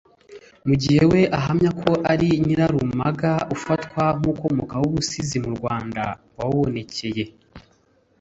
mu 0.67 0.73
gihe 0.81 1.03
we 1.11 1.21
ahamya 1.37 1.71
ko 1.81 1.91
ari 2.11 2.27
Nyirarumaga 2.45 3.31
ufatwa 3.55 4.03
nk’ukomokaho 4.17 4.83
ubusizi 4.89 5.37
mu 5.45 5.51
Rwanda 5.57 6.03
wababonekeye 6.37 7.23